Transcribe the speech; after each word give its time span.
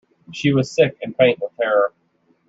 She 0.33 0.51
was 0.51 0.71
sick 0.73 0.97
and 1.03 1.15
faint 1.15 1.39
with 1.41 1.51
terror. 1.61 1.93